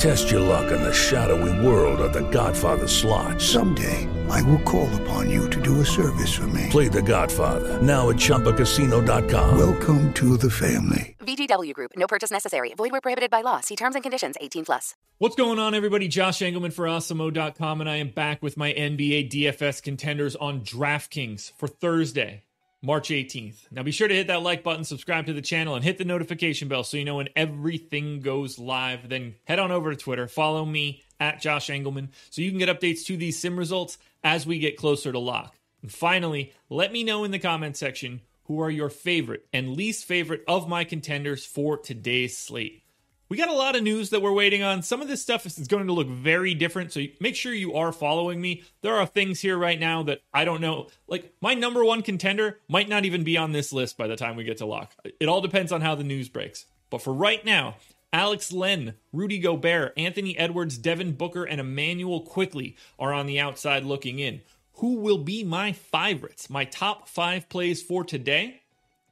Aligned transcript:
Test 0.00 0.30
your 0.30 0.40
luck 0.40 0.72
in 0.72 0.80
the 0.80 0.94
shadowy 0.94 1.52
world 1.66 2.00
of 2.00 2.14
The 2.14 2.26
Godfather 2.30 2.88
slot. 2.88 3.38
Someday, 3.38 4.08
I 4.30 4.40
will 4.40 4.60
call 4.60 4.88
upon 5.02 5.28
you 5.28 5.50
to 5.50 5.60
do 5.60 5.82
a 5.82 5.84
service 5.84 6.34
for 6.34 6.46
me. 6.46 6.68
Play 6.70 6.88
The 6.88 7.02
Godfather 7.02 7.82
now 7.82 8.08
at 8.08 8.16
ChumbaCasino.com. 8.16 9.58
Welcome 9.58 10.10
to 10.14 10.38
the 10.38 10.48
family. 10.48 11.16
VGW 11.20 11.74
Group. 11.74 11.92
No 11.96 12.06
purchase 12.06 12.30
necessary. 12.30 12.72
Void 12.78 12.92
where 12.92 13.02
prohibited 13.02 13.30
by 13.30 13.42
law. 13.42 13.60
See 13.60 13.76
terms 13.76 13.94
and 13.94 14.02
conditions. 14.02 14.36
18 14.40 14.64
plus. 14.64 14.94
What's 15.18 15.36
going 15.36 15.58
on, 15.58 15.74
everybody? 15.74 16.08
Josh 16.08 16.38
Engleman 16.38 16.72
for 16.72 16.86
Awesemo.com, 16.86 17.82
and 17.82 17.90
I 17.90 17.96
am 17.96 18.08
back 18.08 18.42
with 18.42 18.56
my 18.56 18.72
NBA 18.72 19.30
DFS 19.30 19.82
contenders 19.82 20.34
on 20.34 20.62
DraftKings 20.62 21.52
for 21.58 21.68
Thursday. 21.68 22.44
March 22.82 23.10
18th. 23.10 23.70
Now 23.70 23.82
be 23.82 23.90
sure 23.90 24.08
to 24.08 24.14
hit 24.14 24.28
that 24.28 24.42
like 24.42 24.62
button, 24.62 24.84
subscribe 24.84 25.26
to 25.26 25.32
the 25.32 25.42
channel, 25.42 25.74
and 25.74 25.84
hit 25.84 25.98
the 25.98 26.04
notification 26.04 26.68
bell 26.68 26.82
so 26.82 26.96
you 26.96 27.04
know 27.04 27.16
when 27.16 27.28
everything 27.36 28.20
goes 28.20 28.58
live. 28.58 29.08
Then 29.08 29.34
head 29.44 29.58
on 29.58 29.70
over 29.70 29.90
to 29.90 29.96
Twitter, 29.96 30.26
follow 30.26 30.64
me 30.64 31.02
at 31.18 31.40
Josh 31.40 31.68
Engleman 31.68 32.08
so 32.30 32.40
you 32.40 32.50
can 32.50 32.58
get 32.58 32.68
updates 32.68 33.04
to 33.06 33.16
these 33.16 33.38
sim 33.38 33.58
results 33.58 33.98
as 34.24 34.46
we 34.46 34.58
get 34.58 34.78
closer 34.78 35.12
to 35.12 35.18
lock. 35.18 35.54
And 35.82 35.92
finally, 35.92 36.52
let 36.68 36.92
me 36.92 37.04
know 37.04 37.24
in 37.24 37.30
the 37.30 37.38
comment 37.38 37.76
section 37.76 38.22
who 38.44 38.60
are 38.60 38.70
your 38.70 38.88
favorite 38.88 39.46
and 39.52 39.76
least 39.76 40.06
favorite 40.06 40.42
of 40.48 40.68
my 40.68 40.84
contenders 40.84 41.44
for 41.44 41.76
today's 41.76 42.36
slate. 42.36 42.82
We 43.30 43.36
got 43.36 43.48
a 43.48 43.52
lot 43.52 43.76
of 43.76 43.84
news 43.84 44.10
that 44.10 44.22
we're 44.22 44.32
waiting 44.32 44.64
on. 44.64 44.82
Some 44.82 45.00
of 45.00 45.06
this 45.06 45.22
stuff 45.22 45.46
is 45.46 45.68
going 45.68 45.86
to 45.86 45.92
look 45.92 46.08
very 46.08 46.52
different, 46.52 46.92
so 46.92 47.04
make 47.20 47.36
sure 47.36 47.54
you 47.54 47.74
are 47.74 47.92
following 47.92 48.40
me. 48.40 48.64
There 48.82 48.96
are 48.96 49.06
things 49.06 49.38
here 49.38 49.56
right 49.56 49.78
now 49.78 50.02
that 50.02 50.22
I 50.34 50.44
don't 50.44 50.60
know. 50.60 50.88
Like, 51.06 51.32
my 51.40 51.54
number 51.54 51.84
one 51.84 52.02
contender 52.02 52.58
might 52.68 52.88
not 52.88 53.04
even 53.04 53.22
be 53.22 53.36
on 53.36 53.52
this 53.52 53.72
list 53.72 53.96
by 53.96 54.08
the 54.08 54.16
time 54.16 54.34
we 54.34 54.42
get 54.42 54.58
to 54.58 54.66
lock. 54.66 54.96
It 55.20 55.28
all 55.28 55.40
depends 55.40 55.70
on 55.70 55.80
how 55.80 55.94
the 55.94 56.02
news 56.02 56.28
breaks. 56.28 56.66
But 56.90 57.02
for 57.02 57.14
right 57.14 57.44
now, 57.44 57.76
Alex 58.12 58.52
Len, 58.52 58.94
Rudy 59.12 59.38
Gobert, 59.38 59.92
Anthony 59.96 60.36
Edwards, 60.36 60.76
Devin 60.76 61.12
Booker, 61.12 61.44
and 61.44 61.60
Immanuel 61.60 62.22
Quickley 62.22 62.74
are 62.98 63.12
on 63.12 63.26
the 63.26 63.38
outside 63.38 63.84
looking 63.84 64.18
in. 64.18 64.40
Who 64.78 64.94
will 64.94 65.18
be 65.18 65.44
my 65.44 65.70
favorites, 65.70 66.50
my 66.50 66.64
top 66.64 67.08
five 67.08 67.48
plays 67.48 67.80
for 67.80 68.02
today? 68.02 68.62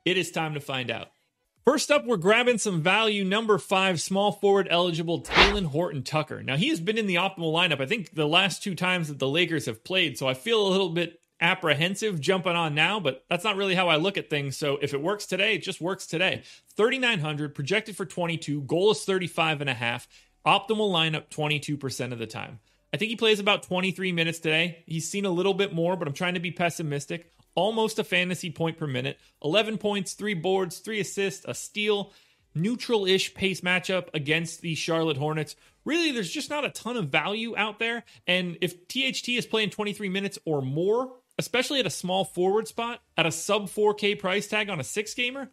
It 0.04 0.18
is 0.18 0.32
time 0.32 0.54
to 0.54 0.60
find 0.60 0.90
out. 0.90 1.12
First 1.70 1.90
up, 1.90 2.06
we're 2.06 2.16
grabbing 2.16 2.56
some 2.56 2.80
value. 2.80 3.24
Number 3.24 3.58
five, 3.58 4.00
small 4.00 4.32
forward 4.32 4.68
eligible 4.70 5.20
Talen 5.20 5.66
Horton 5.66 6.02
Tucker. 6.02 6.42
Now, 6.42 6.56
he 6.56 6.70
has 6.70 6.80
been 6.80 6.96
in 6.96 7.06
the 7.06 7.16
optimal 7.16 7.52
lineup, 7.52 7.78
I 7.78 7.84
think, 7.84 8.14
the 8.14 8.26
last 8.26 8.62
two 8.62 8.74
times 8.74 9.08
that 9.08 9.18
the 9.18 9.28
Lakers 9.28 9.66
have 9.66 9.84
played. 9.84 10.16
So 10.16 10.26
I 10.26 10.32
feel 10.32 10.66
a 10.66 10.70
little 10.70 10.88
bit 10.88 11.20
apprehensive 11.42 12.22
jumping 12.22 12.56
on 12.56 12.74
now, 12.74 13.00
but 13.00 13.22
that's 13.28 13.44
not 13.44 13.56
really 13.56 13.74
how 13.74 13.90
I 13.90 13.96
look 13.96 14.16
at 14.16 14.30
things. 14.30 14.56
So 14.56 14.78
if 14.80 14.94
it 14.94 15.02
works 15.02 15.26
today, 15.26 15.56
it 15.56 15.62
just 15.62 15.78
works 15.78 16.06
today. 16.06 16.42
3,900, 16.78 17.54
projected 17.54 17.98
for 17.98 18.06
22, 18.06 18.62
goal 18.62 18.92
is 18.92 19.04
35 19.04 19.60
and 19.60 19.68
a 19.68 19.74
half, 19.74 20.08
optimal 20.46 20.90
lineup 20.90 21.28
22% 21.28 22.12
of 22.12 22.18
the 22.18 22.26
time. 22.26 22.60
I 22.94 22.96
think 22.96 23.10
he 23.10 23.16
plays 23.16 23.40
about 23.40 23.64
23 23.64 24.12
minutes 24.12 24.38
today. 24.38 24.84
He's 24.86 25.10
seen 25.10 25.26
a 25.26 25.30
little 25.30 25.52
bit 25.52 25.74
more, 25.74 25.96
but 25.96 26.08
I'm 26.08 26.14
trying 26.14 26.32
to 26.32 26.40
be 26.40 26.50
pessimistic 26.50 27.30
almost 27.58 27.98
a 27.98 28.04
fantasy 28.04 28.50
point 28.50 28.78
per 28.78 28.86
minute, 28.86 29.18
11 29.42 29.78
points, 29.78 30.12
three 30.12 30.34
boards, 30.34 30.78
three 30.78 31.00
assists, 31.00 31.44
a 31.44 31.52
steal, 31.52 32.12
neutral 32.54 33.04
ish 33.04 33.34
pace 33.34 33.62
matchup 33.62 34.08
against 34.14 34.60
the 34.60 34.76
Charlotte 34.76 35.16
Hornets. 35.16 35.56
Really, 35.84 36.12
there's 36.12 36.30
just 36.30 36.50
not 36.50 36.64
a 36.64 36.70
ton 36.70 36.96
of 36.96 37.08
value 37.08 37.56
out 37.56 37.80
there. 37.80 38.04
And 38.28 38.58
if 38.60 38.86
THT 38.86 39.30
is 39.30 39.44
playing 39.44 39.70
23 39.70 40.08
minutes 40.08 40.38
or 40.44 40.62
more, 40.62 41.16
especially 41.36 41.80
at 41.80 41.86
a 41.86 41.90
small 41.90 42.24
forward 42.24 42.68
spot, 42.68 43.00
at 43.16 43.26
a 43.26 43.32
sub 43.32 43.64
4K 43.64 44.20
price 44.20 44.46
tag 44.46 44.70
on 44.70 44.78
a 44.78 44.84
six 44.84 45.12
gamer, 45.14 45.50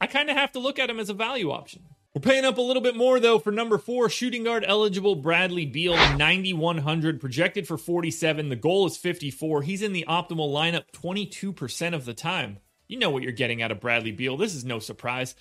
I 0.00 0.08
kind 0.08 0.28
of 0.30 0.36
have 0.36 0.50
to 0.52 0.58
look 0.58 0.80
at 0.80 0.90
him 0.90 0.98
as 0.98 1.10
a 1.10 1.14
value 1.14 1.52
option. 1.52 1.84
We're 2.18 2.32
paying 2.32 2.44
up 2.44 2.58
a 2.58 2.62
little 2.62 2.82
bit 2.82 2.96
more 2.96 3.20
though 3.20 3.38
for 3.38 3.52
number 3.52 3.78
four, 3.78 4.08
shooting 4.08 4.42
guard 4.42 4.64
eligible 4.66 5.14
Bradley 5.14 5.66
Beal, 5.66 5.94
9,100, 6.16 7.20
projected 7.20 7.68
for 7.68 7.78
47. 7.78 8.48
The 8.48 8.56
goal 8.56 8.88
is 8.88 8.96
54. 8.96 9.62
He's 9.62 9.82
in 9.82 9.92
the 9.92 10.04
optimal 10.08 10.52
lineup 10.52 10.86
22% 10.92 11.94
of 11.94 12.06
the 12.06 12.14
time. 12.14 12.58
You 12.88 12.98
know 12.98 13.10
what 13.10 13.22
you're 13.22 13.30
getting 13.30 13.62
out 13.62 13.70
of 13.70 13.78
Bradley 13.78 14.10
Beal. 14.10 14.36
This 14.36 14.56
is 14.56 14.64
no 14.64 14.80
surprise. 14.80 15.36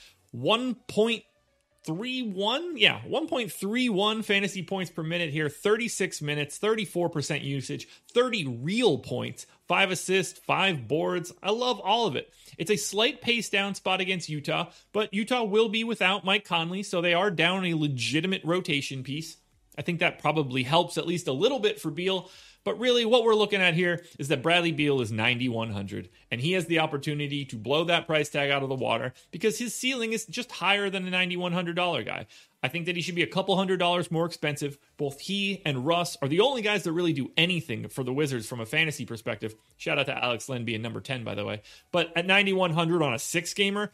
1.31, 1.88 2.74
yeah, 2.76 3.02
1.31 3.08 4.24
fantasy 4.24 4.64
points 4.64 4.92
per 4.92 5.04
minute 5.04 5.30
here, 5.32 5.50
36 5.50 6.22
minutes, 6.22 6.60
34% 6.60 7.44
usage, 7.44 7.88
30 8.14 8.60
real 8.62 8.98
points, 9.00 9.46
five 9.68 9.92
assists, 9.92 10.40
five 10.40 10.88
boards. 10.88 11.34
I 11.42 11.52
love 11.52 11.80
all 11.80 12.08
of 12.08 12.16
it. 12.16 12.34
It's 12.58 12.72
a 12.72 12.78
slight 12.78 13.22
pace 13.22 13.50
down 13.50 13.76
spot 13.76 14.02
against 14.02 14.30
Utah, 14.30 14.72
but 14.94 15.14
Utah 15.14 15.44
will 15.44 15.70
be 15.70 15.84
without 15.84 16.26
Mike 16.26 16.46
Conley, 16.46 16.84
so 16.84 17.02
they 17.02 17.14
are 17.14 17.32
down 17.32 17.66
a 17.66 17.74
legitimate 17.74 18.44
rotation 18.44 19.04
piece. 19.04 19.38
I 19.78 19.84
think 19.84 20.00
that 20.00 20.20
probably 20.20 20.64
helps 20.64 20.98
at 20.98 21.06
least 21.06 21.28
a 21.28 21.34
little 21.34 21.60
bit 21.60 21.80
for 21.80 21.92
Beal. 21.92 22.30
But 22.68 22.82
really, 22.82 23.06
what 23.06 23.24
we're 23.24 23.34
looking 23.34 23.62
at 23.62 23.76
here 23.76 24.04
is 24.20 24.28
that 24.28 24.44
Bradley 24.44 24.74
Beal 24.74 25.00
is 25.00 25.10
9,100, 25.10 26.10
and 26.30 26.42
he 26.42 26.52
has 26.52 26.66
the 26.66 26.80
opportunity 26.80 27.46
to 27.46 27.56
blow 27.56 27.86
that 27.86 28.06
price 28.06 28.28
tag 28.28 28.52
out 28.52 28.62
of 28.62 28.68
the 28.68 28.76
water 28.76 29.14
because 29.32 29.58
his 29.58 29.74
ceiling 29.74 30.12
is 30.12 30.26
just 30.26 30.52
higher 30.52 30.90
than 30.90 31.08
a 31.08 31.10
$9,100 31.10 32.06
guy. 32.06 32.26
I 32.62 32.68
think 32.68 32.86
that 32.88 32.98
he 32.98 33.02
should 33.02 33.16
be 33.16 33.24
a 33.24 33.28
couple 33.28 33.56
hundred 33.56 33.78
dollars 33.78 34.12
more 34.12 34.26
expensive. 34.26 34.78
Both 34.98 35.22
he 35.22 35.62
and 35.66 35.86
Russ 35.88 36.18
are 36.22 36.28
the 36.28 36.42
only 36.42 36.62
guys 36.62 36.84
that 36.84 36.92
really 36.92 37.14
do 37.14 37.32
anything 37.38 37.88
for 37.88 38.04
the 38.04 38.12
Wizards 38.12 38.50
from 38.50 38.60
a 38.60 38.66
fantasy 38.66 39.06
perspective. 39.06 39.56
Shout 39.78 39.98
out 39.98 40.08
to 40.08 40.22
Alex 40.22 40.50
Len 40.50 40.66
being 40.66 40.82
number 40.82 41.00
10, 41.00 41.24
by 41.24 41.36
the 41.36 41.46
way. 41.46 41.62
But 41.94 42.12
at 42.18 42.26
9,100 42.26 43.02
on 43.02 43.14
a 43.14 43.20
six 43.20 43.54
gamer, 43.54 43.92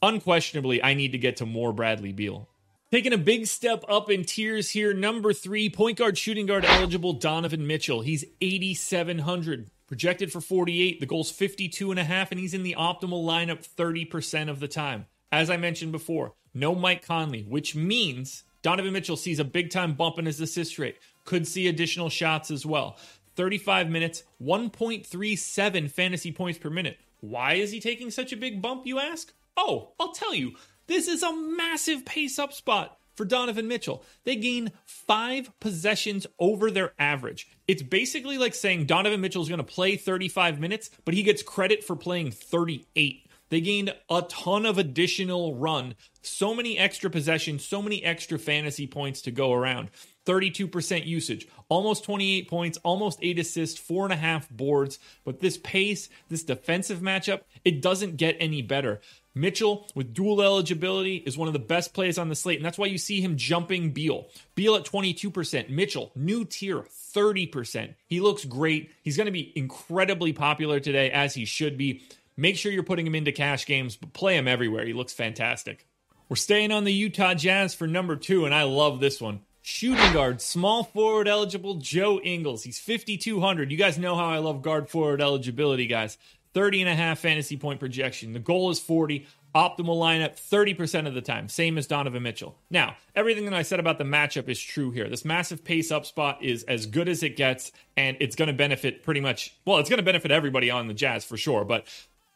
unquestionably, 0.00 0.80
I 0.80 0.94
need 0.94 1.10
to 1.10 1.18
get 1.18 1.38
to 1.38 1.46
more 1.46 1.72
Bradley 1.72 2.12
Beal. 2.12 2.48
Taking 2.92 3.12
a 3.12 3.18
big 3.18 3.48
step 3.48 3.84
up 3.88 4.10
in 4.12 4.24
tiers 4.24 4.70
here. 4.70 4.94
Number 4.94 5.32
three, 5.32 5.68
point 5.68 5.98
guard, 5.98 6.16
shooting 6.16 6.46
guard 6.46 6.64
eligible 6.64 7.14
Donovan 7.14 7.66
Mitchell. 7.66 8.00
He's 8.00 8.24
8,700. 8.40 9.70
Projected 9.88 10.30
for 10.30 10.40
48. 10.40 11.00
The 11.00 11.06
goal's 11.06 11.32
52 11.32 11.90
and 11.90 11.98
a 11.98 12.04
half, 12.04 12.30
and 12.30 12.38
he's 12.38 12.54
in 12.54 12.62
the 12.62 12.76
optimal 12.78 13.24
lineup 13.24 13.66
30% 13.66 14.48
of 14.48 14.60
the 14.60 14.68
time. 14.68 15.06
As 15.32 15.50
I 15.50 15.56
mentioned 15.56 15.90
before, 15.90 16.34
no 16.54 16.76
Mike 16.76 17.04
Conley, 17.04 17.42
which 17.42 17.74
means 17.74 18.44
Donovan 18.62 18.92
Mitchell 18.92 19.16
sees 19.16 19.40
a 19.40 19.44
big 19.44 19.70
time 19.70 19.94
bump 19.94 20.20
in 20.20 20.26
his 20.26 20.40
assist 20.40 20.78
rate. 20.78 20.96
Could 21.24 21.48
see 21.48 21.66
additional 21.66 22.08
shots 22.08 22.52
as 22.52 22.64
well. 22.64 22.98
35 23.34 23.90
minutes, 23.90 24.22
1.37 24.40 25.90
fantasy 25.90 26.30
points 26.30 26.60
per 26.60 26.70
minute. 26.70 26.98
Why 27.18 27.54
is 27.54 27.72
he 27.72 27.80
taking 27.80 28.12
such 28.12 28.32
a 28.32 28.36
big 28.36 28.62
bump, 28.62 28.86
you 28.86 29.00
ask? 29.00 29.32
Oh, 29.56 29.92
I'll 29.98 30.12
tell 30.12 30.34
you. 30.34 30.52
This 30.86 31.08
is 31.08 31.22
a 31.22 31.34
massive 31.34 32.04
pace 32.04 32.38
up 32.38 32.52
spot 32.52 32.98
for 33.14 33.24
Donovan 33.24 33.66
Mitchell. 33.66 34.04
They 34.24 34.36
gain 34.36 34.72
five 34.84 35.50
possessions 35.58 36.26
over 36.38 36.70
their 36.70 36.92
average. 36.98 37.48
It's 37.66 37.82
basically 37.82 38.38
like 38.38 38.54
saying 38.54 38.86
Donovan 38.86 39.20
Mitchell 39.20 39.42
is 39.42 39.48
going 39.48 39.58
to 39.58 39.64
play 39.64 39.96
35 39.96 40.60
minutes, 40.60 40.90
but 41.04 41.14
he 41.14 41.22
gets 41.22 41.42
credit 41.42 41.82
for 41.82 41.96
playing 41.96 42.30
38. 42.30 43.26
They 43.48 43.60
gained 43.60 43.94
a 44.10 44.22
ton 44.22 44.66
of 44.66 44.76
additional 44.76 45.54
run, 45.54 45.94
so 46.20 46.52
many 46.54 46.78
extra 46.78 47.08
possessions, 47.08 47.64
so 47.64 47.80
many 47.80 48.02
extra 48.02 48.38
fantasy 48.38 48.86
points 48.86 49.22
to 49.22 49.30
go 49.30 49.52
around. 49.52 49.90
32% 50.26 51.06
usage, 51.06 51.46
almost 51.68 52.02
28 52.02 52.48
points, 52.48 52.78
almost 52.78 53.20
eight 53.22 53.38
assists, 53.38 53.78
four 53.78 54.04
and 54.04 54.12
a 54.12 54.16
half 54.16 54.50
boards. 54.50 54.98
But 55.24 55.38
this 55.38 55.58
pace, 55.58 56.08
this 56.28 56.42
defensive 56.42 56.98
matchup, 56.98 57.42
it 57.64 57.80
doesn't 57.80 58.16
get 58.16 58.36
any 58.40 58.62
better. 58.62 59.00
Mitchell 59.36 59.86
with 59.94 60.14
dual 60.14 60.40
eligibility 60.40 61.16
is 61.16 61.36
one 61.36 61.46
of 61.46 61.52
the 61.52 61.60
best 61.60 61.92
plays 61.92 62.16
on 62.16 62.30
the 62.30 62.34
slate, 62.34 62.58
and 62.58 62.64
that's 62.64 62.78
why 62.78 62.86
you 62.86 62.96
see 62.96 63.20
him 63.20 63.36
jumping 63.36 63.90
Beal. 63.90 64.28
Beal 64.54 64.74
at 64.76 64.86
22%, 64.86 65.68
Mitchell, 65.68 66.10
new 66.16 66.46
tier, 66.46 66.86
30%. 67.14 67.94
He 68.06 68.20
looks 68.20 68.46
great. 68.46 68.90
He's 69.02 69.18
going 69.18 69.26
to 69.26 69.32
be 69.32 69.52
incredibly 69.54 70.32
popular 70.32 70.80
today, 70.80 71.10
as 71.10 71.34
he 71.34 71.44
should 71.44 71.76
be. 71.76 72.02
Make 72.38 72.56
sure 72.56 72.72
you're 72.72 72.82
putting 72.82 73.06
him 73.06 73.14
into 73.14 73.30
cash 73.30 73.66
games, 73.66 73.94
but 73.96 74.14
play 74.14 74.36
him 74.36 74.48
everywhere. 74.48 74.86
He 74.86 74.94
looks 74.94 75.12
fantastic. 75.12 75.86
We're 76.30 76.36
staying 76.36 76.72
on 76.72 76.84
the 76.84 76.92
Utah 76.92 77.34
Jazz 77.34 77.74
for 77.74 77.86
number 77.86 78.16
two, 78.16 78.46
and 78.46 78.54
I 78.54 78.62
love 78.62 79.00
this 79.00 79.20
one. 79.20 79.40
Shooting 79.60 80.12
guard, 80.12 80.40
small 80.40 80.84
forward 80.84 81.28
eligible, 81.28 81.74
Joe 81.74 82.20
Ingles. 82.20 82.62
He's 82.62 82.78
5,200. 82.78 83.70
You 83.70 83.76
guys 83.76 83.98
know 83.98 84.16
how 84.16 84.26
I 84.26 84.38
love 84.38 84.62
guard 84.62 84.88
forward 84.88 85.20
eligibility, 85.20 85.86
guys. 85.86 86.16
30 86.56 86.80
and 86.80 86.88
a 86.88 86.94
half 86.94 87.18
fantasy 87.18 87.54
point 87.54 87.78
projection. 87.78 88.32
The 88.32 88.38
goal 88.38 88.70
is 88.70 88.80
40. 88.80 89.26
Optimal 89.54 89.98
lineup 89.98 90.40
30% 90.40 91.06
of 91.06 91.12
the 91.12 91.20
time, 91.20 91.50
same 91.50 91.76
as 91.76 91.86
Donovan 91.86 92.22
Mitchell. 92.22 92.56
Now, 92.70 92.96
everything 93.14 93.44
that 93.44 93.52
I 93.52 93.60
said 93.60 93.78
about 93.78 93.98
the 93.98 94.04
matchup 94.04 94.48
is 94.48 94.58
true 94.58 94.90
here. 94.90 95.06
This 95.10 95.22
massive 95.22 95.64
pace 95.64 95.90
up 95.90 96.06
spot 96.06 96.42
is 96.42 96.62
as 96.62 96.86
good 96.86 97.10
as 97.10 97.22
it 97.22 97.36
gets, 97.36 97.72
and 97.94 98.16
it's 98.20 98.36
going 98.36 98.48
to 98.48 98.54
benefit 98.54 99.02
pretty 99.02 99.20
much, 99.20 99.54
well, 99.66 99.76
it's 99.76 99.90
going 99.90 99.98
to 99.98 100.02
benefit 100.02 100.30
everybody 100.30 100.70
on 100.70 100.88
the 100.88 100.94
Jazz 100.94 101.26
for 101.26 101.36
sure, 101.36 101.62
but 101.62 101.86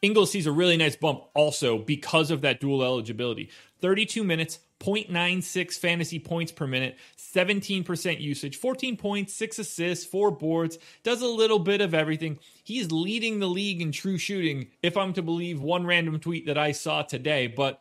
Ingles 0.03 0.31
sees 0.31 0.47
a 0.47 0.53
really 0.53 0.77
nice 0.77 0.97
bump 0.97 1.25
also 1.33 1.79
because 1.79 2.31
of 2.31 2.43
that 2.43 2.61
dual 2.61 2.83
eligibility. 2.83 3.49
32 3.81 4.23
minutes, 4.23 4.59
0.96 4.81 5.79
fantasy 5.79 6.19
points 6.19 6.51
per 6.51 6.67
minute, 6.67 6.97
17% 7.19 8.21
usage, 8.21 8.57
14 8.57 8.97
points, 8.97 9.35
6 9.35 9.59
assists, 9.61 10.07
4 10.07 10.31
boards, 10.33 10.79
does 11.03 11.23
a 11.23 11.27
little 11.27 11.59
bit 11.59 11.81
of 11.81 11.95
everything. 11.95 12.39
He's 12.65 12.91
leading 12.91 13.39
the 13.39 13.47
league 13.47 13.81
in 13.81 13.93
true 13.93 14.19
shooting, 14.19 14.69
if 14.83 14.97
I'm 14.97 15.13
to 15.13 15.23
believe 15.23 15.61
one 15.61 15.87
random 15.87 16.19
tweet 16.19 16.47
that 16.47 16.59
I 16.59 16.73
saw 16.73 17.03
today. 17.03 17.47
But 17.47 17.81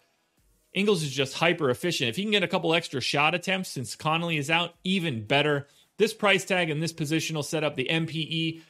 Ingles 0.73 1.01
is 1.01 1.11
just 1.11 1.33
hyper 1.33 1.69
efficient. 1.69 2.09
If 2.09 2.17
he 2.17 2.23
can 2.23 2.31
get 2.31 2.43
a 2.43 2.47
couple 2.47 2.73
extra 2.73 3.01
shot 3.01 3.33
attempts 3.33 3.69
since 3.69 3.95
Conley 3.95 4.37
is 4.37 4.49
out, 4.49 4.75
even 4.83 5.25
better. 5.25 5.67
This 5.97 6.13
price 6.13 6.45
tag 6.45 6.69
and 6.69 6.81
this 6.81 6.93
positional 6.93 7.43
setup, 7.43 7.75
the 7.75 7.87
MPE, 7.89 8.61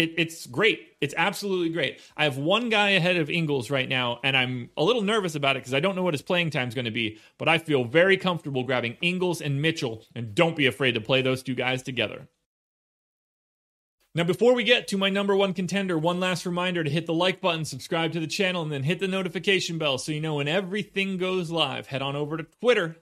it, 0.00 0.14
it's 0.16 0.46
great. 0.46 0.96
It's 1.02 1.14
absolutely 1.14 1.68
great. 1.68 2.00
I 2.16 2.24
have 2.24 2.38
one 2.38 2.70
guy 2.70 2.90
ahead 2.90 3.18
of 3.18 3.28
Ingles 3.28 3.68
right 3.68 3.88
now, 3.88 4.18
and 4.24 4.34
I'm 4.34 4.70
a 4.78 4.82
little 4.82 5.02
nervous 5.02 5.34
about 5.34 5.56
it 5.56 5.60
because 5.60 5.74
I 5.74 5.80
don't 5.80 5.94
know 5.94 6.02
what 6.02 6.14
his 6.14 6.22
playing 6.22 6.50
time 6.50 6.68
is 6.68 6.74
going 6.74 6.86
to 6.86 6.90
be. 6.90 7.18
But 7.36 7.48
I 7.48 7.58
feel 7.58 7.84
very 7.84 8.16
comfortable 8.16 8.64
grabbing 8.64 8.96
Ingles 9.02 9.42
and 9.42 9.60
Mitchell, 9.60 10.02
and 10.14 10.34
don't 10.34 10.56
be 10.56 10.66
afraid 10.66 10.92
to 10.92 11.02
play 11.02 11.20
those 11.20 11.42
two 11.42 11.54
guys 11.54 11.82
together. 11.82 12.28
Now, 14.14 14.24
before 14.24 14.54
we 14.54 14.64
get 14.64 14.88
to 14.88 14.98
my 14.98 15.10
number 15.10 15.36
one 15.36 15.52
contender, 15.52 15.98
one 15.98 16.18
last 16.18 16.46
reminder 16.46 16.82
to 16.82 16.90
hit 16.90 17.04
the 17.04 17.14
like 17.14 17.42
button, 17.42 17.66
subscribe 17.66 18.12
to 18.12 18.20
the 18.20 18.26
channel, 18.26 18.62
and 18.62 18.72
then 18.72 18.82
hit 18.82 19.00
the 19.00 19.06
notification 19.06 19.76
bell 19.76 19.98
so 19.98 20.12
you 20.12 20.20
know 20.20 20.36
when 20.36 20.48
everything 20.48 21.18
goes 21.18 21.50
live. 21.50 21.88
Head 21.88 22.02
on 22.02 22.16
over 22.16 22.38
to 22.38 22.46
Twitter, 22.60 22.96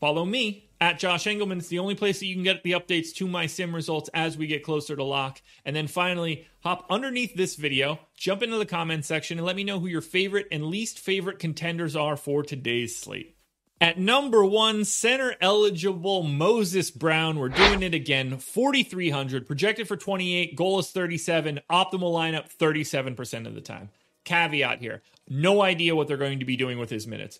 follow 0.00 0.24
me 0.24 0.67
at 0.80 0.98
Josh 0.98 1.24
Engleman. 1.24 1.58
It's 1.58 1.68
the 1.68 1.78
only 1.78 1.94
place 1.94 2.20
that 2.20 2.26
you 2.26 2.34
can 2.34 2.44
get 2.44 2.62
the 2.62 2.72
updates 2.72 3.14
to 3.14 3.26
my 3.26 3.46
sim 3.46 3.74
results 3.74 4.10
as 4.14 4.36
we 4.36 4.46
get 4.46 4.62
closer 4.62 4.94
to 4.94 5.04
lock. 5.04 5.40
And 5.64 5.74
then 5.74 5.86
finally, 5.86 6.46
hop 6.60 6.86
underneath 6.90 7.34
this 7.34 7.56
video, 7.56 7.98
jump 8.16 8.42
into 8.42 8.56
the 8.56 8.66
comment 8.66 9.04
section, 9.04 9.38
and 9.38 9.46
let 9.46 9.56
me 9.56 9.64
know 9.64 9.80
who 9.80 9.86
your 9.86 10.00
favorite 10.00 10.48
and 10.50 10.66
least 10.66 10.98
favorite 10.98 11.38
contenders 11.38 11.96
are 11.96 12.16
for 12.16 12.42
today's 12.42 12.96
slate. 12.96 13.34
At 13.80 13.98
number 13.98 14.44
one, 14.44 14.84
center 14.84 15.36
eligible 15.40 16.24
Moses 16.24 16.90
Brown. 16.90 17.38
We're 17.38 17.48
doing 17.48 17.82
it 17.82 17.94
again. 17.94 18.38
4,300, 18.38 19.46
projected 19.46 19.86
for 19.86 19.96
28, 19.96 20.56
goal 20.56 20.80
is 20.80 20.90
37, 20.90 21.60
optimal 21.70 22.12
lineup 22.12 22.48
37% 22.56 23.46
of 23.46 23.54
the 23.54 23.60
time. 23.60 23.90
Caveat 24.24 24.80
here 24.80 25.02
no 25.30 25.62
idea 25.62 25.94
what 25.94 26.08
they're 26.08 26.16
going 26.16 26.40
to 26.40 26.44
be 26.44 26.56
doing 26.56 26.78
with 26.78 26.90
his 26.90 27.06
minutes. 27.06 27.38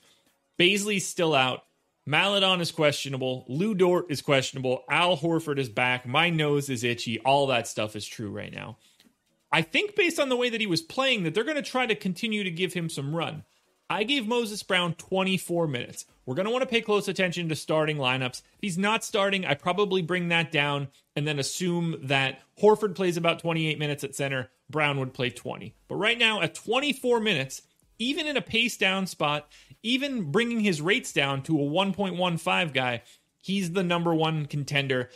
Bazley's 0.58 1.06
still 1.06 1.34
out. 1.34 1.64
Maledon 2.08 2.62
is 2.62 2.70
questionable. 2.70 3.44
Lu 3.48 3.74
Dort 3.74 4.06
is 4.08 4.22
questionable. 4.22 4.82
Al 4.88 5.18
Horford 5.18 5.58
is 5.58 5.68
back. 5.68 6.06
My 6.06 6.30
nose 6.30 6.70
is 6.70 6.82
itchy. 6.82 7.20
All 7.20 7.46
that 7.48 7.68
stuff 7.68 7.94
is 7.94 8.06
true 8.06 8.30
right 8.30 8.50
now. 8.50 8.78
I 9.52 9.60
think 9.60 9.94
based 9.94 10.18
on 10.18 10.30
the 10.30 10.36
way 10.36 10.48
that 10.48 10.62
he 10.62 10.66
was 10.66 10.80
playing 10.80 11.24
that 11.24 11.34
they're 11.34 11.44
going 11.44 11.56
to 11.56 11.62
try 11.62 11.84
to 11.84 11.94
continue 11.94 12.44
to 12.44 12.50
give 12.50 12.72
him 12.72 12.88
some 12.88 13.14
run. 13.14 13.44
I 13.90 14.04
gave 14.04 14.26
Moses 14.26 14.62
Brown 14.62 14.94
24 14.94 15.68
minutes. 15.68 16.06
We're 16.24 16.34
going 16.34 16.46
to 16.46 16.50
want 16.50 16.62
to 16.62 16.68
pay 16.68 16.80
close 16.80 17.08
attention 17.08 17.50
to 17.50 17.54
starting 17.54 17.98
lineups. 17.98 18.38
If 18.38 18.60
he's 18.62 18.78
not 18.78 19.04
starting, 19.04 19.44
I 19.44 19.52
probably 19.52 20.00
bring 20.00 20.28
that 20.28 20.50
down 20.50 20.88
and 21.14 21.28
then 21.28 21.38
assume 21.38 21.96
that 22.04 22.40
Horford 22.58 22.94
plays 22.94 23.18
about 23.18 23.40
28 23.40 23.78
minutes 23.78 24.02
at 24.02 24.14
center, 24.14 24.48
Brown 24.70 24.98
would 24.98 25.12
play 25.12 25.28
20. 25.28 25.74
But 25.88 25.96
right 25.96 26.18
now, 26.18 26.40
at 26.40 26.54
24 26.54 27.20
minutes, 27.20 27.60
even 27.98 28.26
in 28.26 28.36
a 28.36 28.42
pace 28.42 28.76
down 28.76 29.06
spot, 29.06 29.50
even 29.82 30.30
bringing 30.30 30.60
his 30.60 30.80
rates 30.80 31.12
down 31.12 31.42
to 31.44 31.58
a 31.58 31.64
1.15 31.64 32.74
guy, 32.74 33.02
he's 33.42 33.72
the 33.72 33.82
number 33.82 34.14
one 34.14 34.46
contender 34.46 35.10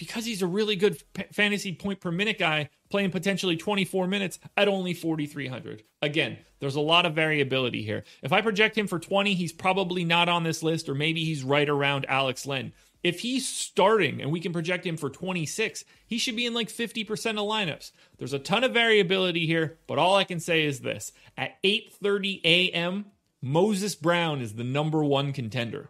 because 0.00 0.24
he's 0.24 0.40
a 0.40 0.46
really 0.46 0.76
good 0.76 1.02
fantasy 1.30 1.74
point 1.74 2.00
per 2.00 2.10
minute 2.10 2.38
guy 2.38 2.70
playing 2.88 3.10
potentially 3.10 3.58
24 3.58 4.06
minutes 4.06 4.38
at 4.56 4.66
only 4.66 4.94
4,300. 4.94 5.82
Again, 6.00 6.38
there's 6.58 6.74
a 6.74 6.80
lot 6.80 7.04
of 7.04 7.14
variability 7.14 7.82
here. 7.82 8.04
If 8.22 8.32
I 8.32 8.40
project 8.40 8.78
him 8.78 8.86
for 8.86 8.98
20, 8.98 9.34
he's 9.34 9.52
probably 9.52 10.04
not 10.04 10.30
on 10.30 10.42
this 10.42 10.62
list, 10.62 10.88
or 10.88 10.94
maybe 10.94 11.24
he's 11.24 11.44
right 11.44 11.68
around 11.68 12.06
Alex 12.08 12.46
Len. 12.46 12.72
If 13.02 13.20
he's 13.20 13.46
starting 13.46 14.22
and 14.22 14.32
we 14.32 14.40
can 14.40 14.54
project 14.54 14.86
him 14.86 14.96
for 14.96 15.10
26, 15.10 15.84
he 16.06 16.16
should 16.16 16.36
be 16.36 16.46
in 16.46 16.54
like 16.54 16.68
50% 16.68 17.06
of 17.32 17.36
lineups. 17.36 17.92
There's 18.18 18.32
a 18.32 18.38
ton 18.38 18.64
of 18.64 18.72
variability 18.72 19.46
here, 19.46 19.78
but 19.86 19.98
all 19.98 20.16
I 20.16 20.24
can 20.24 20.40
say 20.40 20.64
is 20.64 20.80
this. 20.80 21.12
At 21.36 21.62
8:30 21.62 22.40
a.m., 22.44 23.06
Moses 23.42 23.94
Brown 23.94 24.42
is 24.42 24.54
the 24.54 24.64
number 24.64 25.02
1 25.02 25.32
contender. 25.32 25.88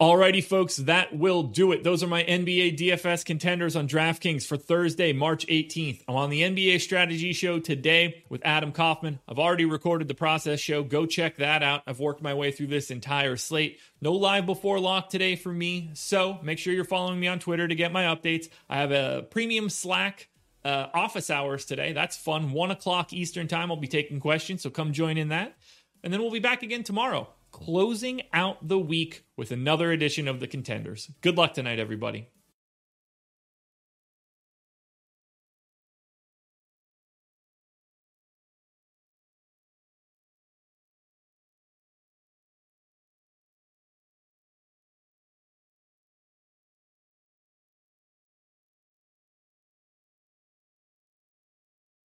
Alrighty, 0.00 0.42
folks, 0.42 0.78
that 0.78 1.16
will 1.16 1.44
do 1.44 1.70
it. 1.70 1.84
Those 1.84 2.02
are 2.02 2.08
my 2.08 2.24
NBA 2.24 2.76
DFS 2.76 3.24
contenders 3.24 3.76
on 3.76 3.86
DraftKings 3.86 4.44
for 4.44 4.56
Thursday, 4.56 5.12
March 5.12 5.46
18th. 5.46 6.02
I'm 6.08 6.16
on 6.16 6.30
the 6.30 6.40
NBA 6.40 6.80
Strategy 6.80 7.32
Show 7.32 7.60
today 7.60 8.24
with 8.28 8.40
Adam 8.44 8.72
Kaufman. 8.72 9.20
I've 9.28 9.38
already 9.38 9.64
recorded 9.64 10.08
the 10.08 10.14
process 10.14 10.58
show. 10.58 10.82
Go 10.82 11.06
check 11.06 11.36
that 11.36 11.62
out. 11.62 11.84
I've 11.86 12.00
worked 12.00 12.20
my 12.20 12.34
way 12.34 12.50
through 12.50 12.66
this 12.66 12.90
entire 12.90 13.36
slate. 13.36 13.78
No 14.00 14.14
live 14.14 14.44
before 14.44 14.80
lock 14.80 15.08
today 15.08 15.36
for 15.36 15.52
me, 15.52 15.90
so 15.92 16.40
make 16.42 16.58
sure 16.58 16.72
you're 16.72 16.82
following 16.82 17.20
me 17.20 17.28
on 17.28 17.38
Twitter 17.38 17.68
to 17.68 17.74
get 17.76 17.92
my 17.92 18.02
updates. 18.02 18.48
I 18.68 18.78
have 18.78 18.90
a 18.90 19.22
premium 19.30 19.70
Slack 19.70 20.28
uh, 20.64 20.86
office 20.94 21.30
hours 21.30 21.64
today. 21.64 21.92
That's 21.92 22.16
fun. 22.16 22.52
One 22.52 22.70
o'clock 22.70 23.12
Eastern 23.12 23.48
time. 23.48 23.70
I'll 23.70 23.76
be 23.76 23.88
taking 23.88 24.20
questions, 24.20 24.62
so 24.62 24.70
come 24.70 24.92
join 24.92 25.16
in 25.16 25.28
that. 25.28 25.56
And 26.04 26.12
then 26.12 26.20
we'll 26.20 26.30
be 26.30 26.40
back 26.40 26.62
again 26.62 26.82
tomorrow 26.82 27.28
closing 27.52 28.22
out 28.32 28.66
the 28.66 28.78
week 28.78 29.24
with 29.36 29.52
another 29.52 29.92
edition 29.92 30.26
of 30.26 30.40
the 30.40 30.46
contenders. 30.46 31.10
Good 31.20 31.36
luck 31.36 31.54
tonight, 31.54 31.78
everybody. 31.78 32.28